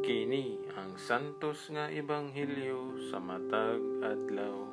[0.00, 4.64] Kini ang santos nga ebanghelyo sa matag adlaw.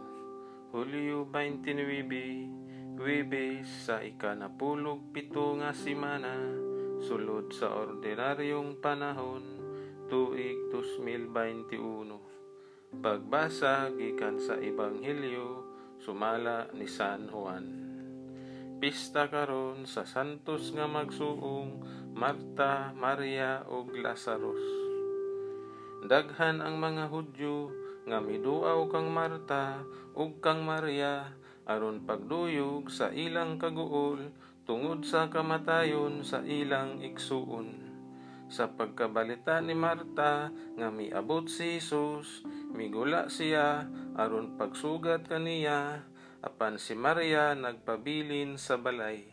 [0.72, 6.32] Hulyo 29, Webes sa ikanapulog pito nga simana,
[7.04, 9.44] sulod sa ordinaryong panahon,
[10.08, 13.04] tuig 2021.
[13.04, 15.68] Pagbasa gikan sa ebanghelyo
[16.00, 17.68] sumala ni San Juan.
[18.80, 21.84] Pista karon sa santos nga magsuong
[22.16, 24.87] Marta, Maria ug Lazarus.
[26.06, 27.74] Daghan ang mga Hudyo
[28.06, 29.82] nga miduaw kang Marta
[30.14, 31.34] ug kang Maria
[31.66, 34.30] aron pagduyog sa ilang kaguol
[34.70, 37.90] tungod sa kamatayon sa ilang igsuon.
[38.48, 46.06] Sa pagkabalita ni Marta nga miabot si Jesus, migula siya aron pagsugat kaniya
[46.40, 49.28] apan si Maria nagpabilin sa balay.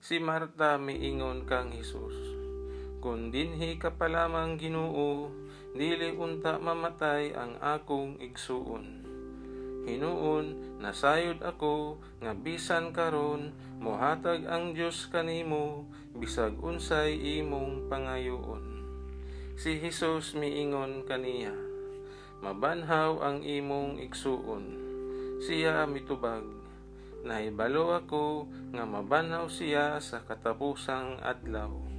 [0.00, 2.39] Si Marta miingon kang Jesus,
[3.00, 5.32] Kung dinhi ka pa lamang Ginoo,
[5.72, 9.00] dili unta mamatay ang akong igsuon.
[9.88, 18.84] Hinuon, nasayod ako, nga bisan karon, mohatag ang Dios kanimo, bisag unsay imong pangayoon.
[19.56, 21.56] Si Jesus miingon kaniya,
[22.44, 24.76] mabanhaw ang imong igsuon.
[25.40, 26.44] Siya mitubag,
[27.24, 28.44] nahibalo ako
[28.76, 31.89] nga mabanhaw siya sa katapusang adlaw.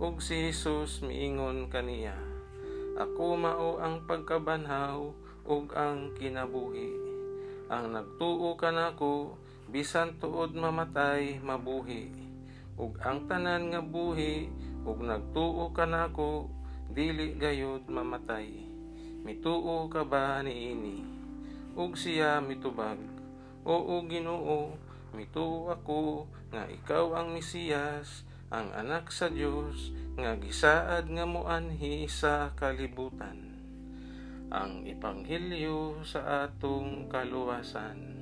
[0.00, 2.16] Ug si Jesus miingon kaniya,
[2.96, 5.12] Ako mao ang pagkabanhaw
[5.44, 6.88] ug ang kinabuhi.
[7.68, 9.36] Ang nagtuo kanako
[9.68, 12.08] bisan tuod mamatay mabuhi.
[12.80, 14.48] Ug ang tanan nga buhi
[14.88, 16.48] ug nagtuo kanako
[16.88, 18.56] dili gayud mamatay.
[19.20, 21.04] Mituo ka ba niini?
[21.76, 22.96] Ug siya mitubag,
[23.68, 24.80] Oo Ginoo,
[25.12, 32.50] mituo ako nga ikaw ang Mesiyas, ang anak sa Dios nga gisaad nga moanhi sa
[32.58, 33.54] kalibutan.
[34.50, 38.19] Ang ebanghelyo sa atong kaluwasan.